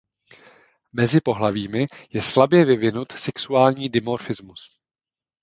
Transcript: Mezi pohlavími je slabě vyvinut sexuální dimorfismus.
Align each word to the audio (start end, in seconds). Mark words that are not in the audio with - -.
Mezi 0.93 1.21
pohlavími 1.21 1.85
je 2.13 2.21
slabě 2.21 2.65
vyvinut 2.65 3.11
sexuální 3.11 3.89
dimorfismus. 3.89 4.61